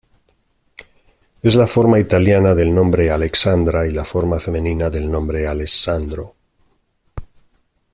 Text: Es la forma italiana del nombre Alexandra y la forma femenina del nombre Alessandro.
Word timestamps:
Es 1.43 1.53
la 1.53 1.67
forma 1.67 1.99
italiana 1.99 2.55
del 2.55 2.73
nombre 2.73 3.11
Alexandra 3.11 3.85
y 3.85 3.91
la 3.91 4.03
forma 4.03 4.39
femenina 4.39 4.89
del 4.89 5.11
nombre 5.11 5.45
Alessandro. 5.45 6.33